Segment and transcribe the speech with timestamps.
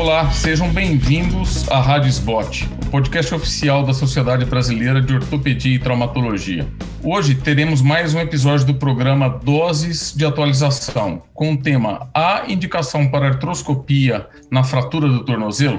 [0.00, 5.78] Olá, sejam bem-vindos à Rádio Spot, o podcast oficial da Sociedade Brasileira de Ortopedia e
[5.78, 6.66] Traumatologia.
[7.04, 13.10] Hoje teremos mais um episódio do programa Doses de Atualização, com o tema A indicação
[13.10, 15.76] para artroscopia na fratura do tornozelo?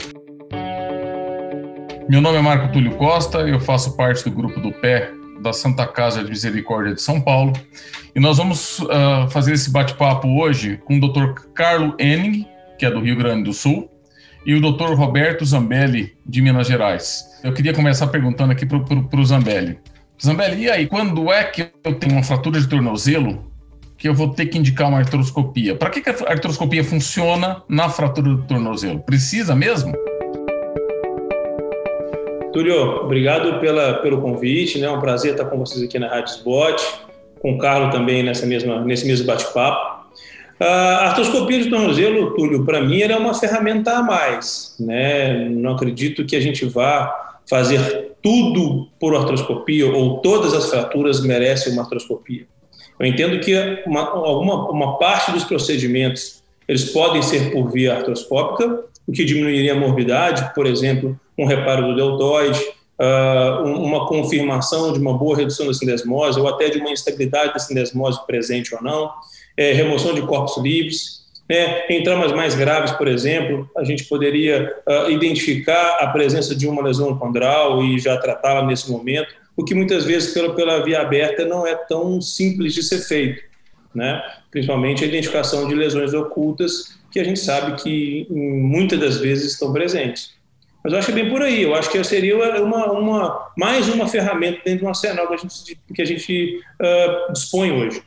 [2.07, 5.11] Meu nome é Marco Túlio Costa, eu faço parte do grupo do pé
[5.41, 7.53] da Santa Casa de Misericórdia de São Paulo.
[8.15, 11.41] E nós vamos uh, fazer esse bate-papo hoje com o Dr.
[11.55, 12.45] Carlo Enning,
[12.77, 13.90] que é do Rio Grande do Sul,
[14.45, 14.93] e o Dr.
[14.93, 17.39] Roberto Zambelli, de Minas Gerais.
[17.43, 19.77] Eu queria começar perguntando aqui para o Zambelli.
[20.23, 23.51] Zambelli, e aí, quando é que eu tenho uma fratura de tornozelo
[23.97, 25.75] que eu vou ter que indicar uma artroscopia?
[25.75, 28.99] Para que, que a artroscopia funciona na fratura do tornozelo?
[28.99, 29.93] Precisa mesmo?
[32.51, 34.87] Túlio, obrigado pela, pelo convite, né?
[34.87, 36.81] É um prazer estar com vocês aqui na Rádio Spot,
[37.39, 40.00] com o Carlos também nessa mesma, nesse mesmo bate-papo.
[40.61, 44.75] A artroscopia de tornozelo, Túlio, para mim, é uma ferramenta a mais.
[44.79, 45.49] Né?
[45.49, 51.73] Não acredito que a gente vá fazer tudo por artroscopia ou todas as fraturas merecem
[51.73, 52.45] uma artroscopia.
[52.99, 58.83] Eu entendo que uma, alguma, uma parte dos procedimentos eles podem ser por via artroscópica,
[59.07, 62.61] o que diminuiria a morbidade, por exemplo, um reparo do deltoide,
[62.99, 67.59] uh, uma confirmação de uma boa redução da sindesmose ou até de uma instabilidade da
[67.59, 69.11] sindesmose presente ou não
[69.61, 71.21] é, remoção de corpos livres.
[71.47, 71.85] Né?
[71.89, 76.81] Em traumas mais graves, por exemplo, a gente poderia uh, identificar a presença de uma
[76.81, 81.45] lesão condral e já tratá-la nesse momento, o que muitas vezes pela, pela via aberta
[81.45, 83.43] não é tão simples de ser feito,
[83.93, 84.21] né?
[84.49, 89.73] principalmente a identificação de lesões ocultas, que a gente sabe que muitas das vezes estão
[89.73, 90.31] presentes.
[90.81, 91.61] Mas eu acho que é bem por aí.
[91.61, 95.79] Eu acho que seria uma, uma mais uma ferramenta dentro do arsenal que a gente,
[95.93, 98.01] que a gente uh, dispõe hoje.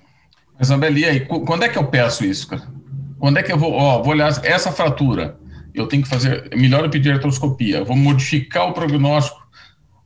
[0.59, 2.63] Mas, Abeli, aí, quando é que eu peço isso, cara?
[3.19, 5.37] Quando é que eu vou, ó, vou olhar essa fratura,
[5.75, 9.43] eu tenho que fazer, melhor eu pedir artroscopia, eu vou modificar o prognóstico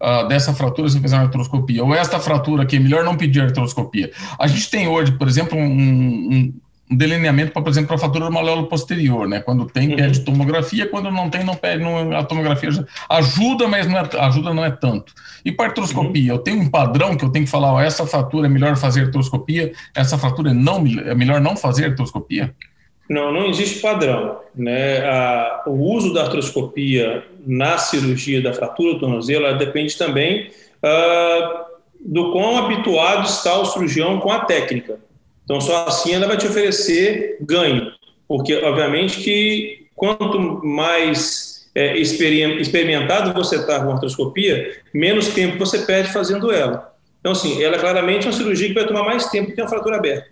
[0.01, 3.41] uh, dessa fratura se fizer uma artroscopia, ou esta fratura aqui, é melhor não pedir
[3.43, 4.11] artroscopia.
[4.39, 6.53] A gente tem hoje, por exemplo, um
[6.91, 9.41] um delineamento, por exemplo, para a fratura do maléolo posterior, né?
[9.41, 9.97] Quando tem, uhum.
[9.97, 12.71] pede tomografia, quando não tem, não pede, não, a tomografia
[13.11, 15.13] ajuda, mas não é, ajuda não é tanto.
[15.45, 16.39] E para artroscopia, uhum.
[16.39, 19.07] eu tenho um padrão que eu tenho que falar, ó, essa fratura é melhor fazer
[19.07, 22.55] artroscopia, essa fratura é, não, é melhor não fazer artroscopia?
[23.09, 24.39] Não, não existe padrão.
[24.55, 24.99] Né?
[25.07, 30.51] A, o uso da artroscopia na cirurgia da fratura do tornozelo depende também
[30.83, 31.69] uh,
[32.01, 34.99] do quão habituado está o cirurgião com a técnica.
[35.49, 37.91] Então, só assim ela vai te oferecer ganho,
[38.29, 45.79] porque, obviamente, que quanto mais é, experimentado você está com a artroscopia, menos tempo você
[45.79, 46.93] perde fazendo ela.
[47.21, 49.97] Então, assim, ela é claramente uma cirurgia que vai tomar mais tempo que uma fratura
[49.97, 50.29] aberta.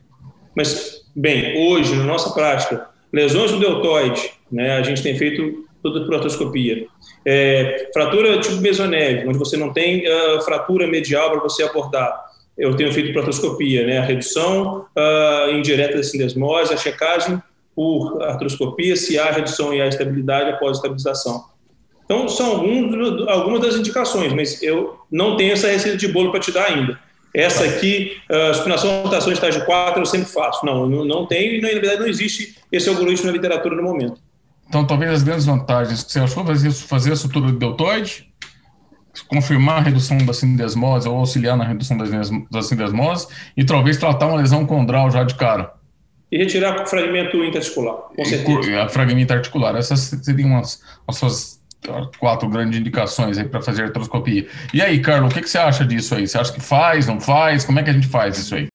[0.55, 6.05] Mas, bem, hoje, na nossa prática, lesões do deltoide, né, a gente tem feito tudo
[6.05, 6.87] por artroscopia.
[7.25, 12.26] É, fratura tipo mesoneve, onde você não tem uh, fratura medial para você abordar
[12.57, 13.99] eu tenho feito protoscopia, né?
[13.99, 17.41] A redução uh, indireta da sindesmose, a checagem
[17.75, 21.45] por artroscopia, se há redução e há estabilidade após estabilização.
[22.07, 26.41] Então, são alguns, algumas das indicações, mas eu não tenho essa receita de bolo para
[26.41, 26.99] te dar ainda.
[27.35, 30.65] Essa aqui, uh, supinação rotação estágio 4, eu sempre faço.
[30.65, 34.19] Não, não, não tenho e, na verdade, não existe esse algoritmo na literatura no momento.
[34.67, 38.26] Então, talvez as grandes vantagens que você achou fazer, fazer a sutura do deltoide,
[39.25, 41.97] confirmar a redução da sindesmose ou auxiliar na redução
[42.51, 45.73] da sindesmose e talvez tratar uma lesão condral já de cara.
[46.31, 48.83] E retirar o fragmento interarticular, com certeza.
[48.83, 49.77] A fragmento articular.
[49.77, 51.61] Essas seriam as, as suas
[52.19, 54.47] quatro grandes indicações aí para fazer artroscopia.
[54.75, 56.27] E aí, Carlos, o que, que você acha disso aí?
[56.27, 57.65] Você acha que faz, não faz?
[57.65, 58.67] Como é que a gente faz isso aí?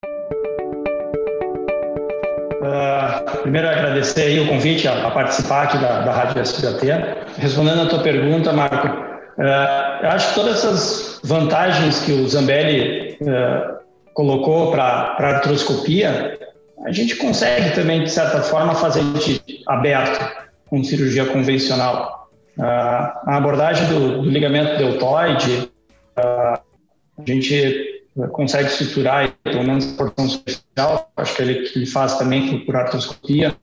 [2.62, 6.86] Uh, primeiro, agradecer aí o convite a, a participar aqui da, da Rádio SBT.
[7.38, 9.01] Respondendo a tua pergunta, Marco,
[9.38, 13.78] eu acho que todas essas vantagens que o Zambelli uh,
[14.12, 16.38] colocou para a artroscopia,
[16.84, 20.20] a gente consegue também, de certa forma, fazer de aberto
[20.68, 22.30] com cirurgia convencional.
[22.58, 25.70] Uh, a abordagem do, do ligamento deltoide,
[26.14, 26.60] a
[27.24, 28.02] gente
[28.32, 32.76] consegue estruturar pelo menos a porção superficial, acho que ele, ele faz também por, por
[32.76, 33.56] artroscopia.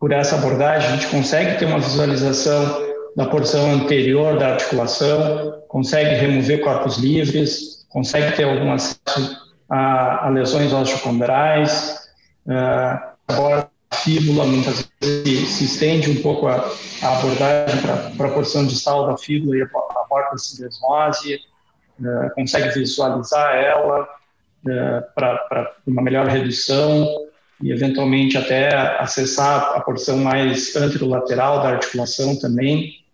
[0.00, 2.87] por essa abordagem, a gente consegue ter uma visualização
[3.18, 9.36] na porção anterior da articulação, consegue remover corpos livres, consegue ter algum acesso
[9.68, 11.98] a, a lesões osteocondrais.
[12.46, 16.64] Uh, agora, a fíbula muitas vezes se, estende um pouco a,
[17.02, 21.40] a abordagem para a porção distal da fíbula e a, a porta sindesmose,
[21.98, 27.04] uh, consegue visualizar ela uh, para uma melhor redução.
[27.60, 33.07] e eventualmente até acessar a porção mais anterolateral da articulação também.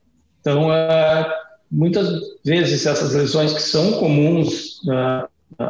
[0.45, 1.25] Então, uh,
[1.73, 2.07] muitas
[2.45, 5.27] vezes essas lesões que são comuns uh,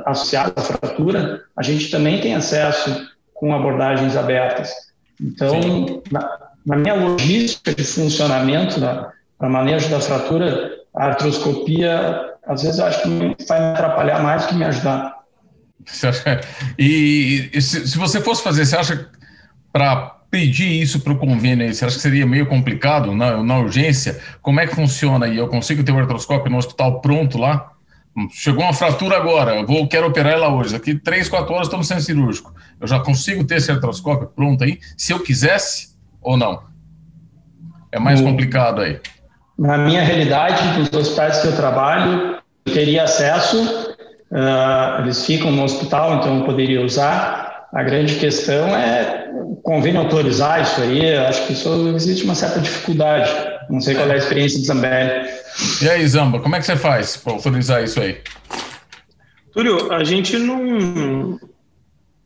[0.07, 4.73] associadas à fratura, a gente também tem acesso com abordagens abertas.
[5.21, 8.81] Então, na, na, minha logística de funcionamento
[9.39, 14.49] para manejo da fratura, a artroscopia, às vezes, acho que vai me atrapalhar mais do
[14.49, 15.15] que me ajudar.
[16.79, 19.09] E, e se, se, você fosse fazer, você acha
[19.71, 24.21] para pedir isso para o convênio, você acha que seria meio complicado na, na urgência?
[24.43, 25.37] Como é que funciona aí?
[25.37, 27.71] Eu consigo ter o um artroscópio no hospital pronto lá?
[28.33, 30.73] Chegou uma fratura agora, eu vou, quero operar ela hoje.
[30.73, 32.53] Daqui três, quatro horas no centro cirúrgico.
[32.81, 36.65] Eu já consigo ter esse artroscópio pronto aí, se eu quisesse ou não?
[37.93, 38.99] É mais no, complicado aí.
[39.57, 43.95] Na minha realidade, nos hospitais que eu trabalho, eu teria acesso
[44.35, 47.44] Uh, eles ficam no hospital, então eu poderia usar.
[47.75, 49.29] A grande questão é
[49.65, 51.17] convênio autorizar isso aí.
[51.17, 53.31] Acho que isso existe uma certa dificuldade.
[53.69, 55.29] Não sei qual é a experiência de Zambelli.
[55.83, 58.19] E aí, Zamba, como é que você faz para autorizar isso aí?
[59.53, 61.39] Túlio, a gente não.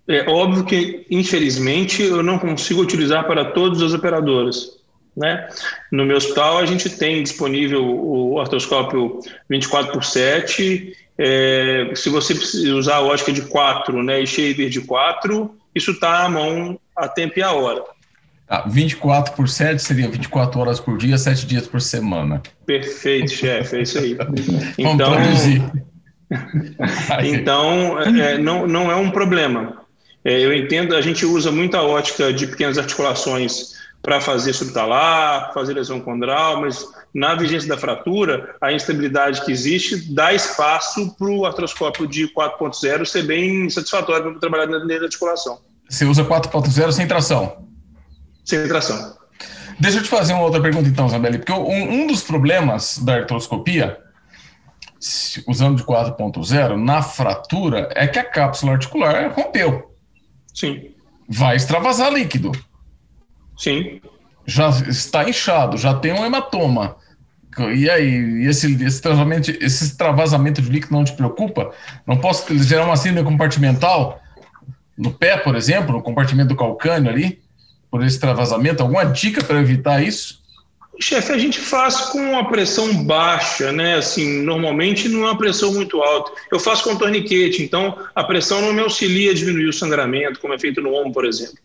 [0.06, 4.77] É óbvio que, infelizmente, eu não consigo utilizar para todas as operadoras.
[5.18, 5.48] Né?
[5.90, 9.18] No meu hospital, a gente tem disponível o artroscópio
[9.50, 12.32] 24 por 7 é, se você
[12.72, 17.08] usar a ótica de 4 né, e shaver de 4, isso está à mão a
[17.08, 17.82] tempo e a hora.
[18.48, 22.40] Ah, 24 por 7 seria 24 horas por dia, 7 dias por semana.
[22.64, 24.16] Perfeito, chefe, é isso aí.
[24.78, 25.12] Então,
[27.24, 29.82] então é, não, não é um problema.
[30.24, 33.77] É, eu entendo, a gente usa muita ótica de pequenas articulações
[34.08, 36.82] para fazer subtalar, fazer lesão condral, mas
[37.14, 43.04] na vigência da fratura, a instabilidade que existe dá espaço para o artroscópio de 4.0
[43.04, 45.58] ser bem satisfatório para trabalhar na articulação.
[45.86, 47.66] Você usa 4.0 sem tração?
[48.46, 49.14] Sem tração.
[49.78, 53.16] Deixa eu te fazer uma outra pergunta então, Zambelli, porque um, um dos problemas da
[53.16, 53.98] artroscopia,
[55.46, 59.94] usando de 4.0, na fratura, é que a cápsula articular rompeu.
[60.54, 60.94] Sim.
[61.28, 62.52] Vai extravasar líquido.
[63.58, 64.00] Sim.
[64.46, 66.96] Já está inchado, já tem um hematoma.
[67.74, 71.72] E aí, esse, esse, travasamento, esse extravasamento de líquido não te preocupa?
[72.06, 74.22] Não posso gerar uma síndrome compartimental
[74.96, 77.40] no pé, por exemplo, no compartimento do calcânio ali,
[77.90, 78.82] por esse extravasamento?
[78.82, 80.38] Alguma dica para evitar isso?
[81.00, 83.96] Chefe, a gente faz com a pressão baixa, né?
[83.96, 86.32] Assim, normalmente não é uma pressão muito alta.
[86.50, 90.54] Eu faço com torniquete, então a pressão não me auxilia a diminuir o sangramento, como
[90.54, 91.58] é feito no ombro, por exemplo.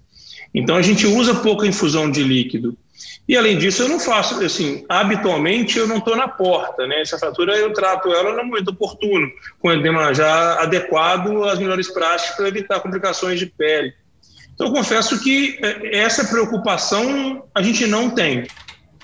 [0.53, 2.77] Então a gente usa pouca infusão de líquido.
[3.27, 7.01] E além disso, eu não faço, assim, habitualmente eu não estou na porta, né?
[7.01, 9.29] Essa fratura eu trato ela no momento oportuno,
[9.59, 13.94] com edema já adequado às melhores práticas para evitar complicações de pele.
[14.53, 18.45] Então, eu confesso que é, essa preocupação a gente não tem.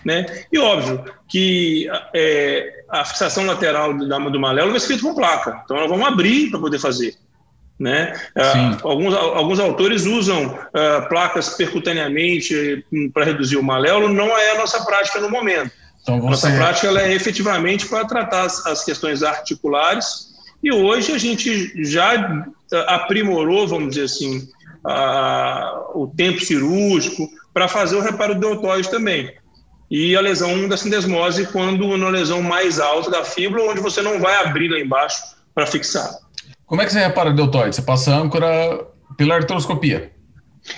[0.06, 0.25] Né?
[0.52, 5.62] E óbvio que é, a fixação lateral do, do malelo vai ser feita com placa.
[5.63, 7.16] Então, nós vamos abrir para poder fazer.
[7.80, 8.14] Né?
[8.36, 14.52] Uh, alguns, alguns autores usam uh, placas percutaneamente hum, para reduzir o maléolo, não é
[14.52, 15.72] a nossa prática no momento.
[16.02, 16.48] Então, você...
[16.48, 20.28] Nossa prática ela é efetivamente para tratar as, as, questões articulares
[20.62, 22.46] e hoje a gente já
[22.88, 24.46] aprimorou, vamos dizer assim,
[25.94, 29.33] o tempo cirúrgico para fazer o reparo do deltoide também.
[29.90, 34.19] E a lesão da sindesmose quando uma lesão mais alta da fíbula, onde você não
[34.19, 35.24] vai abrir lá embaixo
[35.56, 36.09] para fixar.
[36.69, 37.76] Como é que você repara o deltoide?
[37.76, 40.11] Você passa a âncora pela artroscopia.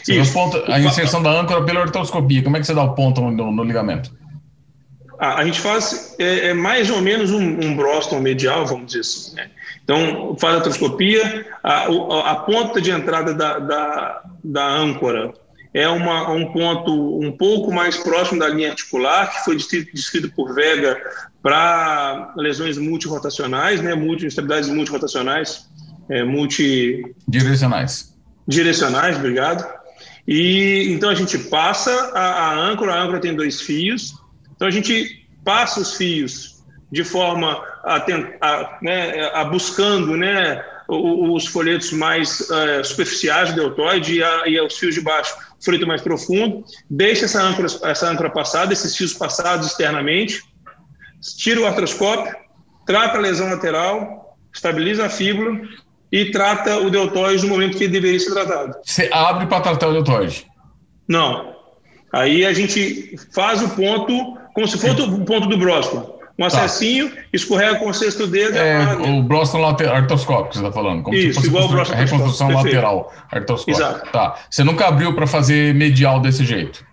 [0.07, 0.39] Isso.
[0.67, 2.41] a inserção da âncora pela artroscopia.
[2.41, 4.10] Como é que você dá o ponto no, no ligamento?
[5.19, 9.01] A, a, gente faz é, é mais ou menos um, um Broston medial, vamos dizer
[9.01, 9.36] assim.
[9.36, 9.51] Né?
[9.83, 15.33] Então, faz a artroscopia, a, a, a ponta de entrada da, da, da âncora
[15.74, 20.31] é uma, um ponto um pouco mais próximo da linha articular, que foi descrito, descrito
[20.33, 20.98] por Vega
[21.41, 25.69] para lesões multirotacionais, né, multi, instabilidades multirotacionais
[26.12, 28.13] é, multidirecionais.
[28.48, 29.65] Direcionais, obrigado.
[30.27, 34.13] E então a gente passa a, a âncora, a âncora tem dois fios,
[34.56, 37.96] então a gente passa os fios de forma a,
[38.41, 44.60] a, né, a buscando né, os folhetos mais uh, superficiais do deltoide e, a, e
[44.60, 48.96] os fios de baixo, o folheto mais profundo, deixa essa âncora, essa âncora passada, esses
[48.96, 50.44] fios passados externamente,
[51.38, 52.36] tira o artroscópio,
[52.86, 55.62] trata a lesão lateral, estabiliza a fíbula
[56.12, 58.75] e trata o deltoide no momento que ele deveria ser tratado.
[58.84, 60.46] Você abre para tratar o deltoide?
[61.08, 61.56] Não.
[62.13, 66.20] Aí a gente faz o ponto como se fosse o ponto do Broston.
[66.38, 66.63] um tá.
[66.63, 68.58] acessinho, escorrega com o sexto dedo.
[68.58, 71.03] É, o Broston lateral, artroscópico você está falando.
[71.03, 72.75] Como Isso, igual o Broston Reconstrução perfeito.
[72.75, 73.72] lateral artroscópica.
[73.77, 74.12] Exato.
[74.12, 74.36] Tá.
[74.50, 76.86] Você nunca abriu para fazer medial desse jeito?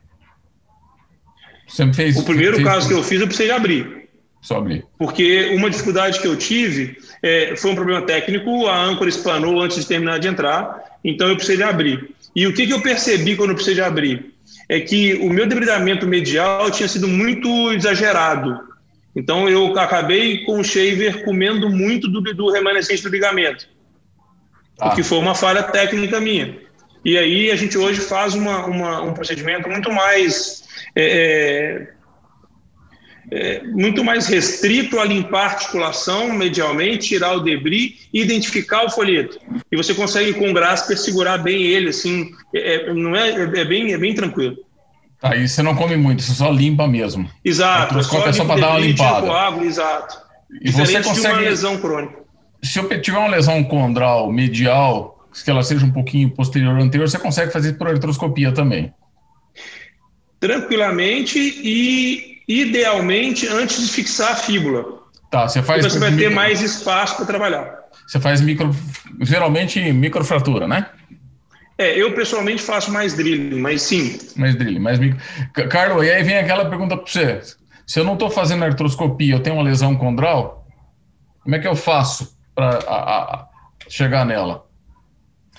[1.67, 2.17] Sempre fez.
[2.17, 3.98] O primeiro fez, caso que eu fiz, eu precisei abrir.
[4.41, 4.85] Só abrir.
[4.99, 9.79] Porque uma dificuldade que eu tive é, foi um problema técnico, a âncora espanou antes
[9.79, 12.15] de terminar de entrar, então eu precisei abrir.
[12.35, 14.33] E o que, que eu percebi quando eu precisei abrir?
[14.69, 18.69] É que o meu debridamento medial tinha sido muito exagerado.
[19.17, 23.69] Então eu acabei com o shaver comendo muito do, do remanescente do ligamento.
[24.81, 24.91] Ah.
[24.91, 26.57] O que foi uma falha técnica minha.
[27.05, 30.63] E aí a gente hoje faz uma, uma um procedimento muito mais
[30.95, 31.89] é,
[33.31, 38.85] é, é, muito mais restrito a limpar a articulação medialmente, tirar o debris e identificar
[38.85, 39.39] o folheto.
[39.71, 43.65] E você consegue com o Grasper segurar bem ele, assim, é, é não é, é,
[43.65, 44.57] bem, é bem tranquilo.
[45.21, 47.29] Tá, e você não come muito, você só limpa mesmo.
[47.45, 48.03] Exato.
[48.05, 49.27] Só é só para dar uma limpada.
[49.27, 50.17] Coágulo, exato.
[50.63, 51.35] E você consegue...
[51.35, 52.19] uma lesão crônica.
[52.63, 57.09] Se eu tiver uma lesão condral medial, que ela seja um pouquinho posterior ou anterior,
[57.09, 58.93] você consegue fazer por artroscopia também
[60.41, 64.85] tranquilamente e idealmente antes de fixar a fíbula.
[65.31, 65.85] Tá, você faz.
[65.85, 66.29] você vai micro...
[66.29, 67.79] ter mais espaço para trabalhar.
[68.07, 68.75] Você faz micro,
[69.21, 70.87] geralmente microfratura, né?
[71.77, 74.19] É, eu pessoalmente faço mais drilling, mas sim.
[74.35, 75.21] Mais drilling, mais micro.
[75.69, 77.41] Carlos, e aí vem aquela pergunta para você:
[77.87, 80.67] se eu não estou fazendo artroscopia, eu tenho uma lesão condral,
[81.43, 83.49] como é que eu faço para
[83.89, 84.67] chegar nela?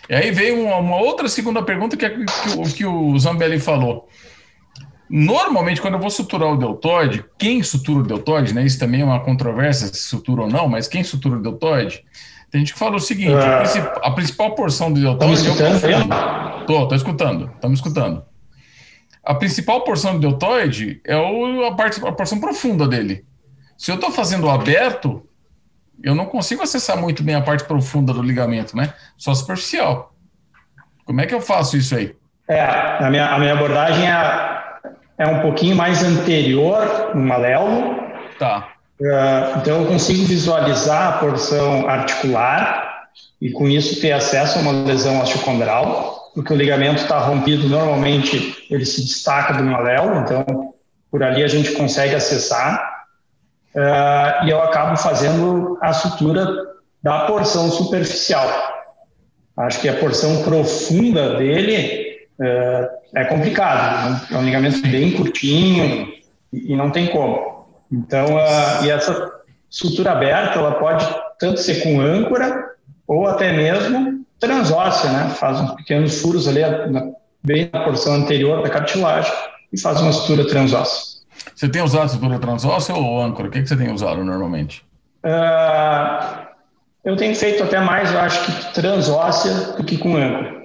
[0.09, 3.59] E aí veio uma, uma, outra segunda pergunta que é que, que, que o Zambelli
[3.59, 4.09] falou.
[5.09, 8.63] Normalmente, quando eu vou suturar o deltoide, quem sutura o deltoide, né?
[8.63, 12.05] Isso também é uma controvérsia, se sutura ou não, mas quem sutura o deltoide,
[12.51, 14.01] tem gente que fala o seguinte: a, ah.
[14.03, 16.65] a, principal porção do deltoide é o profundo.
[16.67, 18.23] Tô, tô escutando, estamos escutando.
[19.23, 23.25] A principal porção do deltoide é o, a, parte, a porção profunda dele.
[23.77, 25.27] Se eu estou fazendo aberto,
[26.03, 28.93] eu não consigo acessar muito bem a parte profunda do ligamento, né?
[29.17, 30.13] Só superficial.
[31.03, 32.15] Como é que eu faço isso aí?
[32.47, 34.48] É, a minha, a minha abordagem é
[35.19, 37.99] é um pouquinho mais anterior no maléolo.
[38.39, 38.69] Tá.
[38.99, 43.07] Uh, então eu consigo visualizar a porção articular
[43.41, 48.65] e com isso ter acesso a uma lesão osteocondral, porque o ligamento está rompido, normalmente
[48.69, 50.73] ele se destaca do maléolo, então
[51.11, 53.05] por ali a gente consegue acessar
[53.75, 56.47] uh, e eu acabo fazendo a sutura
[57.03, 58.47] da porção superficial.
[59.57, 62.08] Acho que a porção profunda dele
[62.41, 64.11] é, é complicado.
[64.11, 64.21] Né?
[64.31, 66.07] É um ligamento bem curtinho
[66.53, 67.67] e não tem como.
[67.91, 69.31] Então, uh, e essa
[69.69, 71.05] sutura aberta, ela pode
[71.39, 72.69] tanto ser com âncora
[73.07, 75.29] ou até mesmo transóssea, né?
[75.31, 77.09] Faz uns pequenos furos ali na,
[77.43, 79.31] bem na porção anterior da cartilagem
[79.73, 81.19] e faz uma sutura transóssea.
[81.55, 83.47] Você tem usado sutura transóssea ou âncora?
[83.47, 84.85] O que, que você tem usado normalmente?
[85.25, 86.47] Uh,
[87.03, 90.58] eu tenho feito até mais, eu acho que transóssea do que com âncora.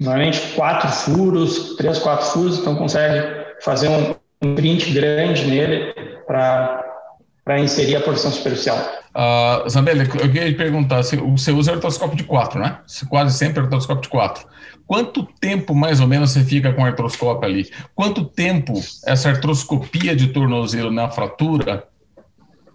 [0.00, 5.94] Normalmente quatro furos, três, quatro furos, então consegue fazer um, um print grande nele
[6.26, 8.76] para inserir a porção superficial.
[9.14, 12.80] Uh, Zambelli, eu queria te perguntar, você usa artroscópio de 4, né?
[13.08, 14.44] Quase sempre artroscópio de 4.
[14.86, 17.70] Quanto tempo, mais ou menos, você fica com o artroscópio ali?
[17.94, 18.74] Quanto tempo
[19.06, 21.84] essa artroscopia de tornozelo na fratura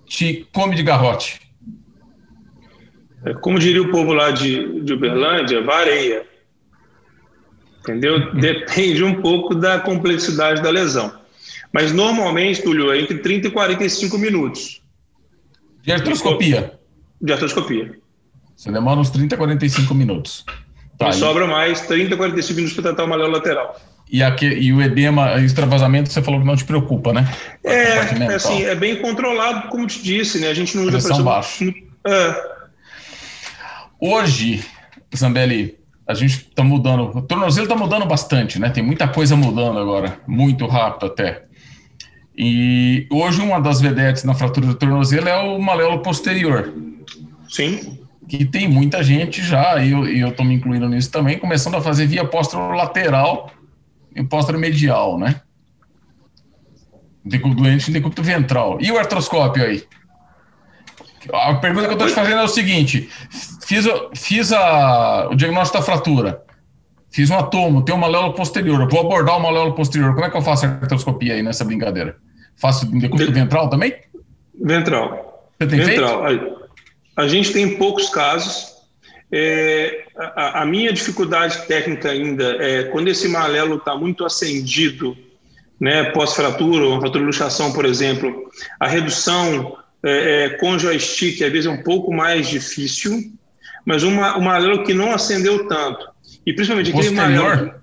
[0.06, 1.42] te come de garrote?
[3.26, 6.26] É, como diria o povo lá de, de Uberlândia, vareia
[7.82, 8.34] entendeu?
[8.34, 11.20] Depende um pouco da complexidade da lesão.
[11.72, 14.82] Mas normalmente, Túlio, é entre 30 e 45 minutos.
[15.84, 16.80] De artroscopia?
[17.22, 17.98] De artroscopia.
[18.56, 20.46] Você demora uns 30 a 45 minutos.
[20.98, 23.80] Tá, e sobra mais 30 a 45 minutos para tratar o malelo lateral.
[24.12, 27.32] E, aqui, e o edema, o extravasamento, você falou que não te preocupa, né?
[27.64, 30.50] É, é assim, é bem controlado, como te disse, né?
[30.50, 31.66] A gente não usa pressão baixa.
[32.06, 32.60] É.
[34.00, 34.66] Hoje,
[35.16, 35.79] Zambelli,
[36.10, 37.16] a gente está mudando.
[37.16, 38.72] O tornozelo está mudando bastante, né?
[38.72, 41.44] Tem muita coisa mudando agora, muito rápido até.
[42.36, 46.74] E hoje uma das vedetes na fratura do tornozelo é o maléolo posterior.
[47.48, 48.00] Sim.
[48.28, 52.08] Que tem muita gente já, e eu estou me incluindo nisso também, começando a fazer
[52.08, 52.28] via
[52.76, 53.52] lateral
[54.16, 54.24] e
[54.58, 55.42] medial, né?
[57.24, 58.80] Doente de decúbito ventral.
[58.82, 59.84] E o artroscópio aí?
[61.34, 63.10] A pergunta que eu estou te fazendo é o seguinte:
[63.66, 63.86] fiz,
[64.16, 66.44] fiz a, o diagnóstico da fratura,
[67.12, 70.14] fiz um atomo, tem uma maléolo posterior, vou abordar o maléolo posterior.
[70.14, 72.18] Como é que eu faço a artroscopia aí nessa brincadeira?
[72.56, 73.96] Faço decúbito ventral também?
[74.62, 75.50] Ventral.
[75.60, 76.26] Você tem ventral.
[76.26, 76.58] feito?
[77.16, 78.78] A, a gente tem poucos casos.
[79.32, 85.16] É, a, a, minha dificuldade técnica ainda é quando esse malelo está muito acendido
[85.80, 88.50] né, pós-fratura ou fratura de luxação, por exemplo,
[88.80, 93.34] a redução é, é, com joystick às vezes é um pouco mais difícil,
[93.86, 96.08] mas uma, uma alelo que não acendeu tanto.
[96.46, 97.82] E principalmente aquele Posterior?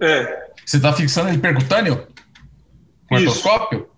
[0.00, 0.44] É.
[0.64, 2.06] Você está fixando ele percutâneo?
[3.08, 3.88] Com artroscópio?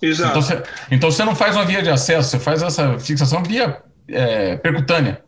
[0.00, 0.30] Exato.
[0.30, 3.82] Então você, então você não faz uma via de acesso, você faz essa fixação via
[4.08, 5.22] é, percutânea.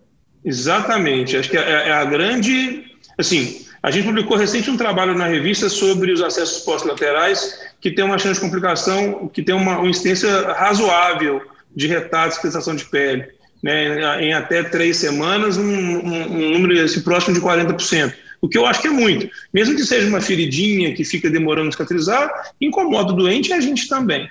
[0.44, 1.36] Exatamente.
[1.36, 2.84] Acho que é, é a grande.
[3.18, 8.04] Assim, a gente publicou recente um trabalho na revista sobre os acessos pós-laterais que tem
[8.04, 11.42] uma chance de complicação, que tem uma, uma incidência razoável
[11.76, 13.36] de retardo de de pele.
[13.62, 18.12] Né, em até três semanas, um, um, um número esse próximo de 40%.
[18.40, 19.28] O que eu acho que é muito.
[19.52, 22.30] Mesmo que seja uma feridinha que fica demorando a cicatrizar,
[22.60, 24.28] incomoda o doente e a gente também.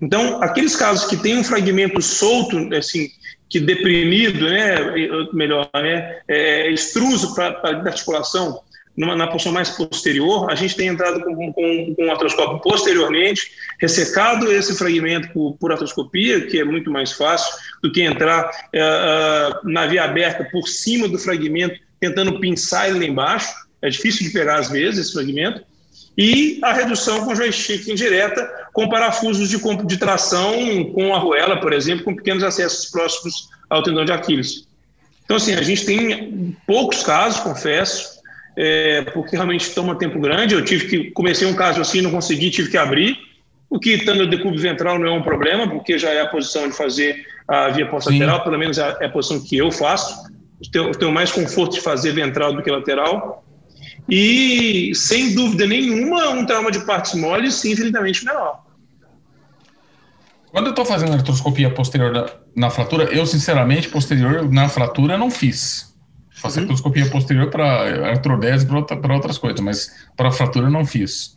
[0.00, 3.08] Então, aqueles casos que tem um fragmento solto, assim,
[3.48, 4.76] que deprimido, né,
[5.32, 8.60] melhor, né, é, extruso para a articulação,
[8.96, 12.10] numa, na posição mais posterior, a gente tem entrado com, com, com um
[12.60, 15.72] posteriormente, ressecado esse fragmento por, por
[16.48, 21.08] que é muito mais fácil do que entrar é, é, na via aberta por cima
[21.08, 23.52] do fragmento, tentando pinçar ele lá embaixo.
[23.80, 25.62] É difícil de pegar às vezes esse fragmento.
[26.16, 32.04] E a redução com joystick indireta, com parafusos de, de tração com arruela, por exemplo,
[32.04, 34.68] com pequenos acessos próximos ao tendão de Aquiles.
[35.24, 38.11] Então, assim, a gente tem poucos casos, confesso,
[38.56, 40.54] é, porque realmente toma tempo grande.
[40.54, 43.16] Eu tive que comecei um caso assim, não consegui, tive que abrir.
[43.68, 46.76] O que estando decúbito ventral não é um problema, porque já é a posição de
[46.76, 50.30] fazer a via pós-lateral, pelo menos é a posição que eu faço.
[50.70, 53.44] Tenho, tenho mais conforto de fazer ventral do que lateral.
[54.08, 58.62] E, sem dúvida nenhuma, um trauma de partes moles infinitamente menor.
[60.50, 65.30] Quando eu estou fazendo artroscopia posterior na, na, fratura, eu, sinceramente, posterior na fratura não
[65.30, 65.91] fiz.
[66.42, 66.62] Faço uhum.
[66.64, 71.36] artroscopia posterior para artrodese para outra, outras coisas, mas para fratura não fiz.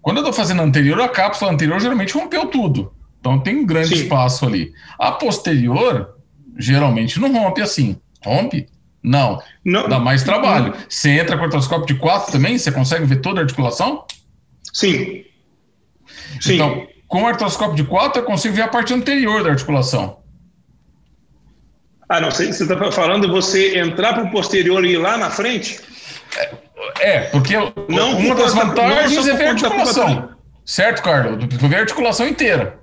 [0.00, 2.92] Quando eu estou fazendo anterior, a cápsula anterior geralmente rompeu tudo.
[3.18, 4.04] Então tem um grande Sim.
[4.04, 4.72] espaço ali.
[4.96, 6.14] A posterior,
[6.56, 8.00] geralmente não rompe assim.
[8.24, 8.68] Rompe?
[9.02, 9.42] Não.
[9.64, 10.74] não Dá mais trabalho.
[10.74, 10.84] Não.
[10.88, 12.56] Você entra com artroscópio de 4 também?
[12.56, 14.04] Você consegue ver toda a articulação?
[14.72, 15.24] Sim.
[16.40, 16.54] Sim.
[16.54, 20.19] Então, com artroscópio de 4, eu consigo ver a parte anterior da articulação.
[22.10, 22.28] Ah, não.
[22.28, 25.80] Você está falando você entrar para o posterior e ir lá na frente?
[26.36, 26.50] É,
[26.98, 27.54] é porque
[27.88, 30.30] não, uma das vantagens é ver a articulação.
[30.66, 31.44] Certo, Carlos?
[31.54, 32.78] Ver a articulação inteira.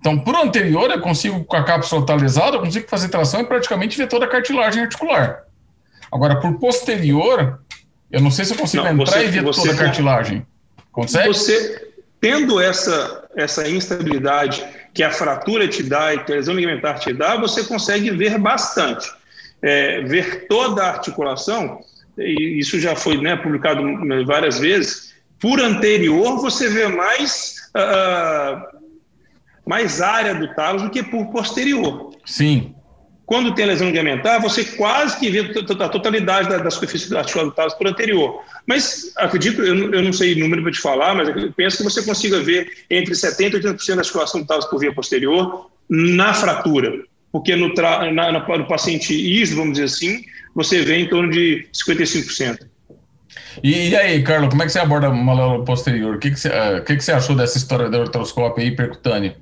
[0.00, 3.98] Então, por anterior, eu consigo, com a cápsula totalizada, eu consigo fazer tração e praticamente
[3.98, 5.42] ver toda a cartilagem articular.
[6.10, 7.60] Agora, por posterior,
[8.10, 10.46] eu não sei se eu consigo não, entrar você, e ver toda a cartilagem.
[10.92, 11.28] Consegue?
[11.28, 14.64] Você, tendo essa, essa instabilidade
[14.96, 18.38] que a fratura te dá e que a lesão ligamentar te dá, você consegue ver
[18.38, 19.12] bastante.
[19.60, 21.80] É, ver toda a articulação,
[22.18, 23.82] e isso já foi né, publicado
[24.24, 28.76] várias vezes, por anterior você vê mais uh,
[29.66, 32.12] mais área do talos do que por posterior.
[32.24, 32.75] Sim.
[33.26, 37.76] Quando tem lesão ligamentar, você quase que vê a totalidade da, da superfície articular do
[37.76, 38.40] por anterior.
[38.64, 41.82] Mas acredito, eu, eu não sei o número para te falar, mas eu penso que
[41.82, 47.02] você consiga ver entre 70% e 80% da articulação do por via posterior na fratura.
[47.32, 50.22] Porque no, tra, na, no paciente ISO, vamos dizer assim,
[50.54, 52.60] você vê em torno de 55%.
[53.60, 56.14] E, e, aí, Carlos, como é que você aborda uma maléola posterior?
[56.14, 59.34] O que, que, você, uh, que, que você achou dessa história do artroscópio aí percutâneo?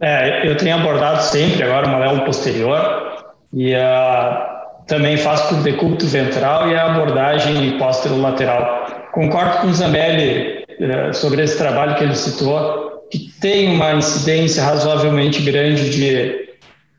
[0.00, 6.06] É, eu tenho abordado sempre agora uma léo posterior e uh, também faço por decúbito
[6.06, 7.76] ventral e a abordagem
[8.16, 8.86] lateral.
[9.12, 14.62] Concordo com o Zambelli uh, sobre esse trabalho que ele citou, que tem uma incidência
[14.62, 16.48] razoavelmente grande de,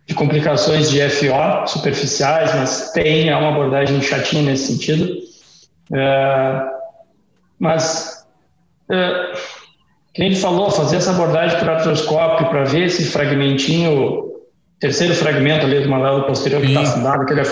[0.06, 5.06] de complicações de FO superficiais, mas tem é uma abordagem chatinha nesse sentido.
[5.90, 6.70] Uh,
[7.58, 8.22] mas
[10.13, 14.32] que a gente falou, fazer essa abordagem por artroscópio para ver esse fragmentinho,
[14.80, 17.45] terceiro fragmento ali do maléolo posterior que está afundado, aquele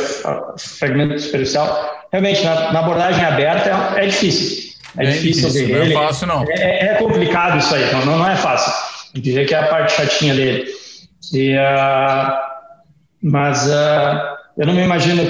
[0.58, 4.70] fragmento superficial, realmente na, na abordagem aberta é, é difícil.
[4.98, 5.94] É, é difícil, ver não ele.
[5.94, 6.46] Não é fácil, não.
[6.50, 8.74] É, é complicado isso aí, não, não é fácil.
[9.14, 10.66] Diria que é a parte chatinha dele.
[11.34, 12.34] E, uh,
[13.22, 14.20] mas uh,
[14.58, 15.24] eu não me imagino.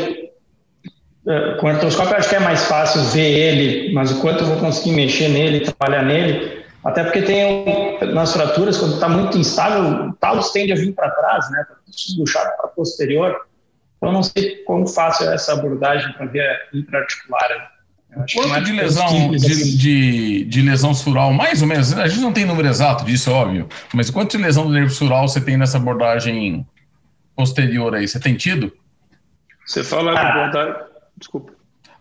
[1.26, 4.58] Uh, com artroscópio, acho que é mais fácil ver ele, mas o quanto eu vou
[4.58, 10.14] conseguir mexer nele, trabalhar nele, até porque tem nas fraturas, quando está muito instável, o
[10.14, 11.66] talus tende a vir para trás, né?
[12.18, 13.36] Puxado para posterior.
[13.98, 17.50] Então, não sei quão fácil é essa abordagem para via intraarticular.
[18.10, 18.26] Né?
[18.34, 19.78] Quanto é de lesão, de, assim.
[19.78, 23.68] de, de, lesão sural, mais ou menos, a gente não tem número exato disso, óbvio,
[23.94, 26.66] mas quanto de lesão do nervo sural você tem nessa abordagem
[27.36, 28.08] posterior aí?
[28.08, 28.72] Você tem tido?
[29.66, 30.30] Você fala ah.
[30.30, 30.76] abordagem.
[31.18, 31.54] Desculpa.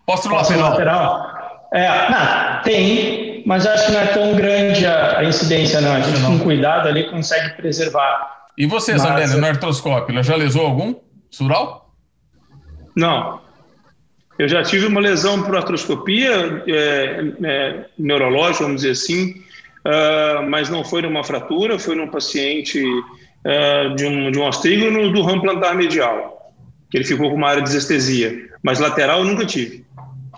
[0.07, 0.71] Posterolateral.
[0.71, 1.69] lateral.
[1.75, 5.95] É, não, tem, mas acho que não é tão grande a, a incidência, não.
[5.95, 6.39] A gente, não.
[6.39, 8.51] com cuidado ali, consegue preservar.
[8.59, 10.95] E você, mas, no artroscópio, já lesou algum?
[11.31, 11.95] Sural?
[12.95, 13.41] Não.
[14.39, 20.69] Eu já tive uma lesão por artroscopia é, é, neurológica, vamos dizer assim, uh, mas
[20.69, 25.41] não foi numa fratura, foi num paciente uh, de, um, de um ostrígono do ramo
[25.41, 26.53] plantar medial,
[26.91, 28.47] que ele ficou com uma área de anestesia.
[28.63, 29.88] Mas lateral eu nunca tive.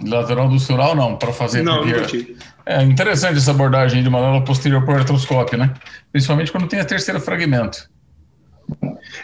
[0.06, 1.62] Lateral do sural não, para fazer.
[1.62, 1.82] Não.
[2.66, 5.74] É interessante essa abordagem de manobra posterior por artroscópio, né?
[6.12, 7.88] Principalmente quando tem a terceira fragmento.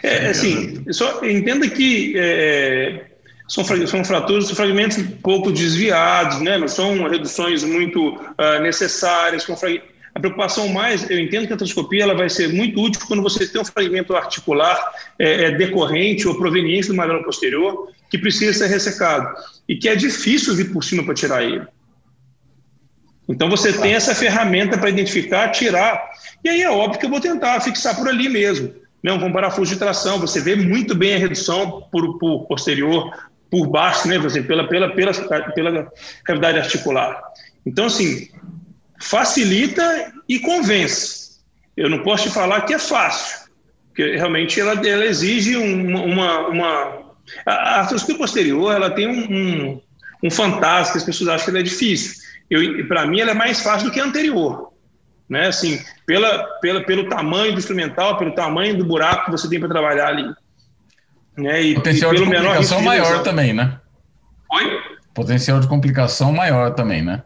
[0.03, 3.05] É, assim, só entenda que é,
[3.47, 6.57] são, são fraturas, são fragmentos um pouco desviados, né?
[6.57, 9.47] não são reduções muito uh, necessárias.
[10.13, 13.47] A preocupação mais, eu entendo que a artroscopia ela vai ser muito útil quando você
[13.47, 14.77] tem um fragmento articular
[15.17, 19.33] é, é, decorrente ou proveniente do madrão posterior que precisa ser ressecado
[19.67, 21.65] e que é difícil vir por cima para tirar ele.
[23.27, 26.09] Então você tem essa ferramenta para identificar, tirar,
[26.43, 28.73] e aí é óbvio que eu vou tentar fixar por ali mesmo.
[29.03, 33.11] Não, com parafuso de tração, você vê muito bem a redução por, por posterior,
[33.49, 35.13] por baixo, né, você, pela, pela, pela,
[35.51, 35.91] pela
[36.23, 37.21] cavidade articular.
[37.65, 38.29] Então, assim,
[38.99, 41.37] facilita e convence.
[41.75, 43.49] Eu não posso te falar que é fácil,
[43.87, 47.06] porque realmente ela, ela exige uma, uma, uma...
[47.45, 49.81] A artroscopia posterior, ela tem um, um,
[50.23, 52.15] um fantasma que as pessoas acham que ela é difícil.
[52.87, 54.71] Para mim, ela é mais fácil do que a anterior
[55.29, 55.47] né?
[55.47, 59.69] Assim, pela, pela, pelo tamanho do instrumental, pelo tamanho do buraco que você tem para
[59.69, 60.33] trabalhar ali.
[61.37, 61.61] Né?
[61.61, 63.79] E, Potencial e de complicação maior também, né?
[64.51, 64.79] Oi?
[65.13, 67.23] Potencial de complicação maior também, né?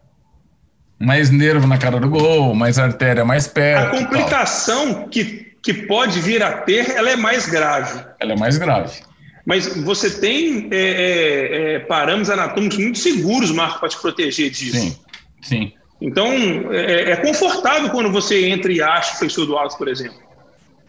[0.99, 3.95] Mais nervo na cara do gol, mais artéria mais perto.
[3.95, 8.03] A complicação que, que pode vir a ter, ela é mais grave.
[8.19, 9.01] Ela é mais grave.
[9.45, 14.77] Mas você tem é, é, é, parâmetros anatômicos muito seguros, Marco, para te proteger disso.
[14.77, 14.95] Sim,
[15.41, 15.73] sim.
[15.99, 16.27] Então,
[16.71, 20.19] é, é, confortável quando você entra e acha o flexor do alto, por exemplo.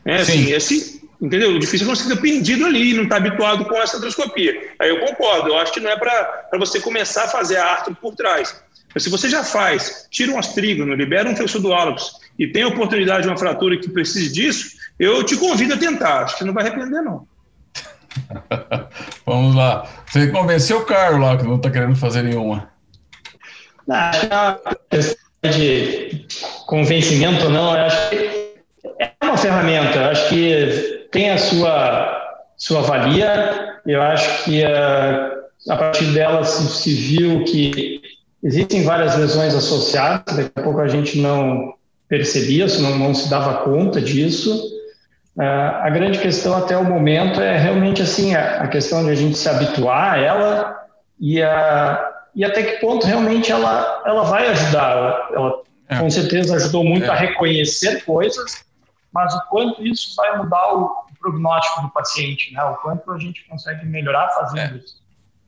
[0.05, 1.53] É assim, esse, entendeu?
[1.53, 4.55] O difícil é você ficar perdido ali, não está habituado com essa endoscopia.
[4.79, 7.95] Aí eu concordo, eu acho que não é para você começar a fazer a arte
[8.01, 8.63] por trás.
[8.95, 12.63] Mas se você já faz, tira um astrígono, libera um flexor do álux e tem
[12.63, 16.25] a oportunidade de uma fratura que precise disso, eu te convido a tentar.
[16.25, 17.27] Acho que não vai arrepender, não.
[19.27, 19.87] Vamos lá.
[20.07, 22.71] Você convenceu o Carlos lá que não está querendo fazer nenhuma.
[24.91, 26.27] Questão de
[26.67, 27.75] convencimento, não.
[27.75, 28.55] Eu acho que
[28.99, 29.99] é uma ferramenta.
[29.99, 33.81] Eu acho que tem a sua, sua valia.
[33.87, 35.33] Eu acho que a, eh,
[35.71, 38.01] a partir dela se viu que
[38.43, 40.37] existem várias lesões associadas.
[40.37, 41.75] Daqui a pouco a gente não
[42.09, 44.82] percebia, não, não se dava conta disso.
[45.37, 49.15] Uh, a grande questão até o momento é realmente assim a, a questão de a
[49.15, 50.87] gente se habituar a ela
[51.19, 54.91] e a, e até que ponto realmente ela, ela vai ajudar.
[54.91, 55.99] Ela, ela é.
[55.99, 57.09] com certeza ajudou muito é.
[57.09, 58.65] a reconhecer coisas,
[59.13, 62.63] mas o quanto isso vai mudar o prognóstico do paciente, né?
[62.65, 64.79] O quanto a gente consegue melhorar fazendo é.
[64.79, 65.03] isso.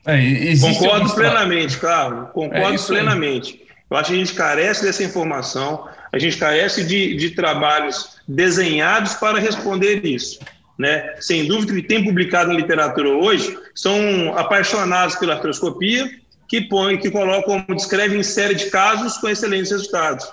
[0.06, 0.18] É,
[0.60, 2.30] Concordo plenamente, Carlos.
[2.30, 3.66] Concordo é plenamente.
[3.90, 9.14] Eu acho que a gente carece dessa informação, a gente carece de, de trabalhos desenhados
[9.14, 10.38] para responder isso.
[10.78, 11.12] Né?
[11.18, 16.08] Sem dúvida que tem publicado na literatura hoje, são apaixonados pela artroscopia,
[16.46, 20.24] que põe, que colocam, descrevem série de casos com excelentes resultados.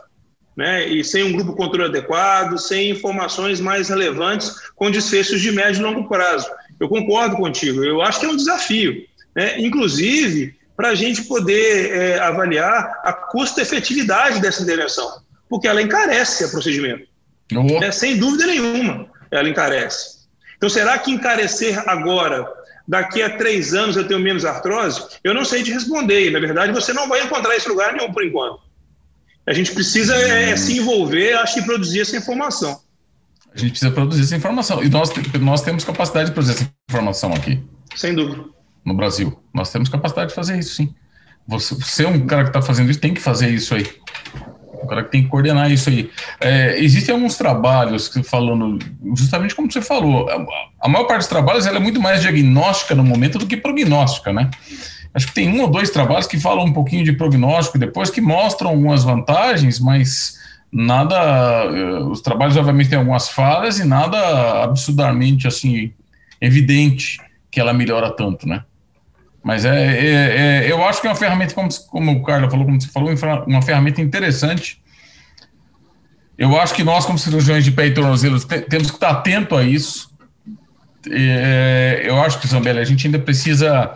[0.55, 0.87] Né?
[0.87, 5.83] E sem um grupo controle adequado, sem informações mais relevantes com desfechos de médio e
[5.83, 6.47] longo prazo.
[6.79, 9.03] Eu concordo contigo, eu acho que é um desafio,
[9.35, 9.59] né?
[9.59, 16.49] inclusive para a gente poder é, avaliar a custo-efetividade dessa intervenção, porque ela encarece o
[16.49, 17.05] procedimento.
[17.51, 17.91] Né?
[17.91, 20.21] Sem dúvida nenhuma, ela encarece.
[20.55, 22.47] Então, será que encarecer agora
[22.87, 25.03] daqui a três anos eu tenho menos artrose?
[25.21, 26.31] Eu não sei te responder.
[26.31, 28.61] Na verdade, você não vai encontrar esse lugar nenhum por enquanto.
[29.45, 32.79] A gente precisa é, é, se envolver, acho que produzir essa informação.
[33.53, 34.81] A gente precisa produzir essa informação.
[34.81, 35.11] E nós,
[35.41, 37.61] nós temos capacidade de produzir essa informação aqui.
[37.93, 38.45] Sem dúvida.
[38.85, 39.37] No Brasil.
[39.53, 40.95] Nós temos capacidade de fazer isso, sim.
[41.45, 43.85] Você, você é um cara que está fazendo isso, tem que fazer isso aí.
[44.81, 46.09] O cara que tem que coordenar isso aí.
[46.39, 48.79] É, existem alguns trabalhos que falando,
[49.15, 50.45] justamente como você falou, a,
[50.81, 54.49] a maior parte dos trabalhos é muito mais diagnóstica no momento do que prognóstica, né?
[55.13, 58.21] Acho que tem um ou dois trabalhos que falam um pouquinho de prognóstico depois que
[58.21, 60.39] mostram algumas vantagens, mas
[60.71, 61.65] nada.
[61.65, 65.91] Eh, os trabalhos obviamente têm algumas falhas e nada absurdamente assim
[66.39, 67.19] evidente
[67.51, 68.63] que ela melhora tanto, né?
[69.43, 72.65] Mas é, é, é, eu acho que é uma ferramenta, como, como o Carlos falou,
[72.65, 73.13] como você falou,
[73.47, 74.81] uma ferramenta interessante.
[76.37, 79.63] Eu acho que nós, como cirurgiões de pé e tornozelo, temos que estar atento a
[79.63, 80.11] isso.
[81.09, 83.91] É, eu acho que, Zambelli, a gente ainda precisa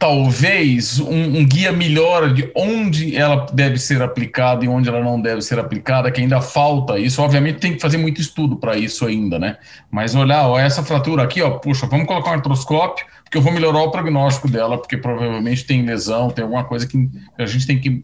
[0.00, 5.20] talvez um, um, guia melhor de onde ela deve ser aplicada e onde ela não
[5.20, 6.98] deve ser aplicada, que ainda falta.
[6.98, 9.58] Isso, obviamente, tem que fazer muito estudo para isso ainda, né?
[9.90, 13.52] Mas olhar, ó, essa fratura aqui, ó, puxa, vamos colocar um artroscópio, porque eu vou
[13.52, 17.78] melhorar o prognóstico dela, porque provavelmente tem lesão, tem alguma coisa que a gente tem
[17.78, 18.02] que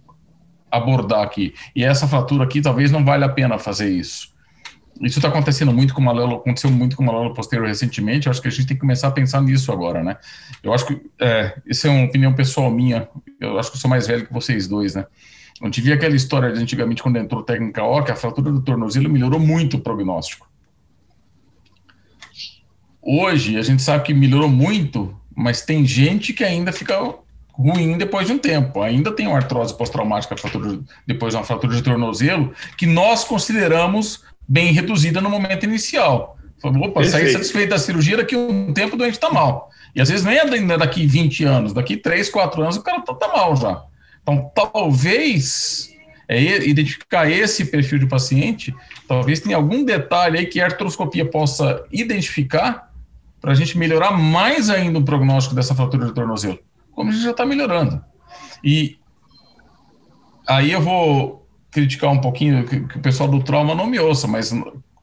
[0.70, 1.54] abordar aqui.
[1.74, 4.35] E essa fratura aqui, talvez não valha a pena fazer isso.
[5.02, 8.26] Isso está acontecendo muito com Malelo, aconteceu muito com Malelo posterior recentemente.
[8.26, 10.16] Eu acho que a gente tem que começar a pensar nisso agora, né?
[10.62, 13.08] Eu acho que é, isso é uma opinião pessoal minha.
[13.40, 15.06] Eu acho que eu sou mais velho que vocês dois, né?
[15.60, 18.60] A gente via aquela história de antigamente quando entrou técnica O, que a fratura do
[18.60, 20.48] tornozelo melhorou muito o prognóstico.
[23.02, 26.96] Hoje a gente sabe que melhorou muito, mas tem gente que ainda fica
[27.52, 28.82] ruim depois de um tempo.
[28.82, 30.34] Ainda tem uma artrose pós-traumática
[31.06, 36.36] depois de uma fratura de tornozelo que nós consideramos bem reduzida no momento inicial.
[36.60, 39.70] Falou, opa, saí satisfeito da cirurgia, daqui um tempo o doente está mal.
[39.94, 43.14] E às vezes nem é daqui 20 anos, daqui 3, 4 anos o cara está
[43.14, 43.82] tá mal já.
[44.22, 45.90] Então, talvez
[46.28, 48.74] é, identificar esse perfil de paciente,
[49.06, 52.90] talvez tenha algum detalhe aí que a artroscopia possa identificar
[53.40, 56.58] para a gente melhorar mais ainda o prognóstico dessa fratura de tornozelo,
[56.92, 58.02] como a gente já está melhorando.
[58.64, 58.98] E
[60.46, 61.45] aí eu vou
[61.76, 64.50] criticar um pouquinho que, que, o pessoal do trauma não me ouça, mas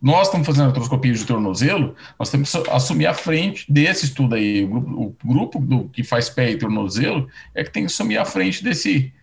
[0.02, 4.64] nós estamos fazendo artroscopia de tornozelo, nós temos que assumir a frente desse estudo aí.
[4.64, 8.18] O grupo, o grupo do, que faz pé e tornozelo é que tem que assumir
[8.18, 9.14] a frente desse.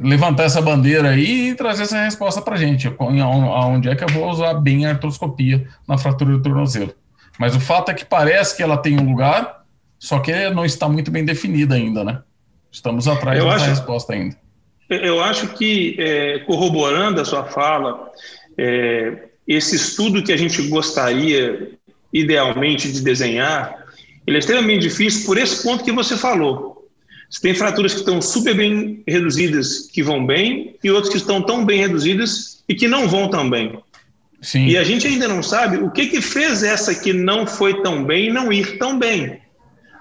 [0.00, 2.90] levantar essa bandeira aí e trazer essa resposta para a gente.
[2.98, 6.94] Aonde é que eu vou usar bem a artroscopia na fratura do tornozelo.
[7.38, 9.62] Mas o fato é que parece que ela tem um lugar,
[9.98, 12.22] só que não está muito bem definida ainda, né?
[12.70, 13.68] Estamos atrás eu dessa acho...
[13.68, 14.36] resposta ainda.
[14.96, 18.10] Eu acho que, é, corroborando a sua fala,
[18.58, 21.70] é, esse estudo que a gente gostaria,
[22.12, 23.86] idealmente, de desenhar,
[24.26, 26.88] ele é extremamente difícil por esse ponto que você falou.
[27.28, 31.40] Você tem fraturas que estão super bem reduzidas, que vão bem, e outras que estão
[31.40, 33.78] tão bem reduzidas e que não vão tão bem.
[34.42, 34.66] Sim.
[34.66, 38.04] E a gente ainda não sabe o que, que fez essa que não foi tão
[38.04, 39.40] bem não ir tão bem.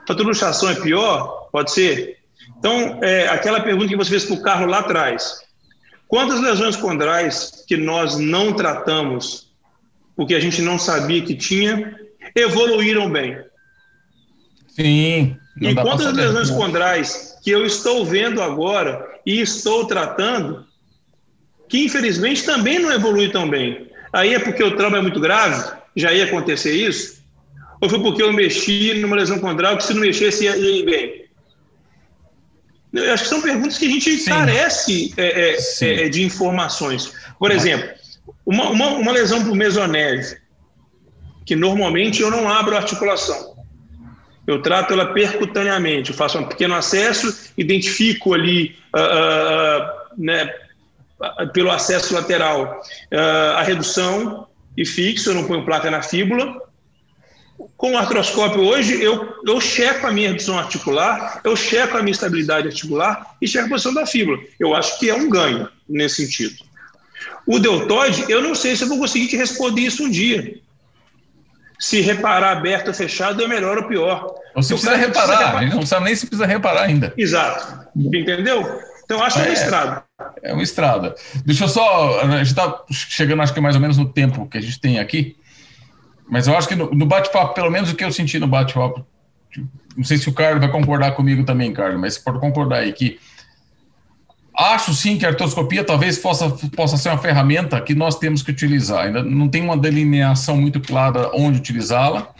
[0.05, 1.47] Fratura do chação é pior?
[1.51, 2.17] Pode ser.
[2.61, 5.39] Então, é, aquela pergunta que você fez para o Carlos lá atrás.
[6.07, 9.51] Quantas lesões condrais que nós não tratamos,
[10.15, 11.99] porque a gente não sabia que tinha,
[12.35, 13.35] evoluíram bem?
[14.67, 15.35] Sim.
[15.59, 20.63] E quantas lesões condrais que eu estou vendo agora e estou tratando,
[21.67, 23.89] que infelizmente também não evolui tão bem?
[24.13, 25.71] Aí é porque o trauma é muito grave?
[25.95, 27.23] Já ia acontecer isso?
[27.81, 31.20] Ou foi porque eu mexi numa lesão condral que se não mexesse ia, ia bem?
[32.93, 34.29] Eu acho que são perguntas que a gente Sim.
[34.29, 37.13] carece é, é, é, de informações.
[37.39, 37.89] Por exemplo,
[38.45, 40.39] uma, uma, uma lesão por mesonese,
[41.45, 43.55] que normalmente eu não abro a articulação.
[44.45, 50.53] Eu trato ela percutaneamente, eu faço um pequeno acesso, identifico ali, uh, uh, né,
[51.53, 52.81] pelo acesso lateral,
[53.13, 56.61] uh, a redução e fixo, eu não ponho placa na fíbula,
[57.77, 62.11] com o artroscópio hoje, eu, eu checo a minha redução articular, eu checo a minha
[62.11, 64.37] estabilidade articular e checo a posição da fíbula.
[64.59, 66.55] Eu acho que é um ganho nesse sentido.
[67.45, 70.59] O deltoide, eu não sei se eu vou conseguir te responder isso um dia.
[71.79, 74.35] Se reparar aberto ou fechado é melhor ou pior.
[74.55, 77.13] Você precisa reparar, precisa reparar, a gente não sabe nem se precisa reparar ainda.
[77.17, 77.89] Exato.
[77.95, 78.81] Entendeu?
[79.03, 80.03] Então, acho que é uma é, estrada.
[80.41, 81.15] É uma estrada.
[81.43, 82.21] Deixa eu só.
[82.21, 84.99] A gente está chegando, acho que mais ou menos no tempo que a gente tem
[84.99, 85.35] aqui.
[86.31, 89.05] Mas eu acho que no, no bate-papo, pelo menos o que eu senti no bate-papo,
[89.97, 93.19] não sei se o Carlos vai concordar comigo também, Carlos, mas pode concordar aí que
[94.55, 98.49] acho sim que a artroscopia talvez possa, possa ser uma ferramenta que nós temos que
[98.49, 99.07] utilizar.
[99.07, 102.33] Ainda não tem uma delineação muito clara onde utilizá-la,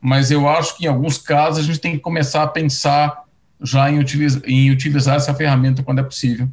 [0.00, 3.22] mas eu acho que em alguns casos a gente tem que começar a pensar
[3.62, 6.48] já em, utiliza, em utilizar essa ferramenta quando é possível.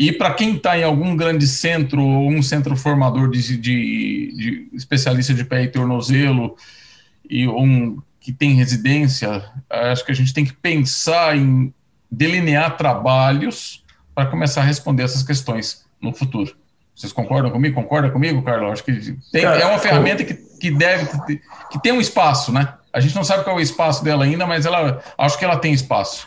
[0.00, 4.68] E para quem está em algum grande centro ou um centro formador de, de, de
[4.72, 6.56] especialista de pé e tornozelo
[7.28, 11.70] e um que tem residência, acho que a gente tem que pensar em
[12.10, 13.84] delinear trabalhos
[14.14, 16.56] para começar a responder essas questões no futuro.
[16.96, 17.74] Vocês concordam comigo?
[17.74, 18.72] Concorda comigo, Carlos?
[18.72, 21.10] Acho que tem, é uma ferramenta que, que deve
[21.70, 22.72] que tem um espaço, né?
[22.90, 25.58] A gente não sabe qual é o espaço dela ainda, mas ela acho que ela
[25.58, 26.26] tem espaço.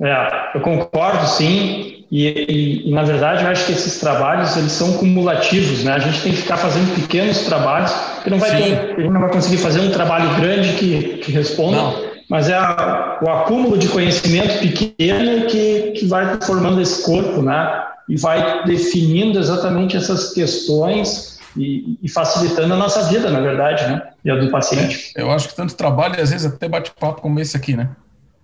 [0.00, 2.04] É, eu concordo, sim.
[2.10, 5.92] E, e, na verdade, eu acho que esses trabalhos eles são cumulativos, né?
[5.92, 9.20] A gente tem que ficar fazendo pequenos trabalhos, que não vai ter, a gente não
[9.20, 12.10] vai conseguir fazer um trabalho grande que, que responda, não.
[12.30, 17.84] mas é a, o acúmulo de conhecimento pequeno que, que vai formando esse corpo, né?
[18.08, 24.02] E vai definindo exatamente essas questões e, e facilitando a nossa vida, na verdade, né?
[24.24, 25.12] E a do paciente.
[25.14, 27.90] É, eu acho que tanto trabalho às vezes até bate-papo como esse aqui, né?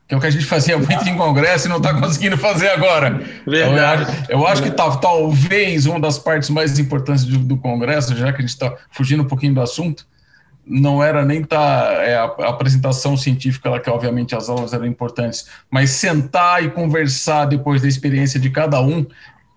[0.06, 2.68] Que é o que a gente fazia muito em congresso e não está conseguindo fazer
[2.68, 3.22] agora.
[3.46, 4.02] Verdade.
[4.02, 8.14] Eu acho, eu acho que tá, talvez uma das partes mais importantes do, do congresso,
[8.14, 10.06] já que a gente está fugindo um pouquinho do assunto,
[10.66, 15.46] não era nem tá, é, a, a, apresentação científica, que obviamente as aulas eram importantes,
[15.70, 19.06] mas sentar e conversar depois da experiência de cada um,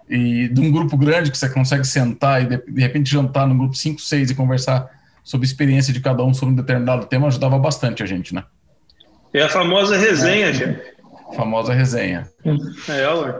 [0.09, 3.57] e de um grupo grande que você consegue sentar e de, de repente jantar no
[3.57, 4.89] grupo 5, 6 e conversar
[5.23, 8.43] sobre a experiência de cada um sobre um determinado tema ajudava bastante a gente, né?
[9.33, 10.53] É a famosa resenha, é.
[10.53, 10.79] gente.
[11.35, 12.27] Famosa resenha.
[12.87, 13.35] É, ué.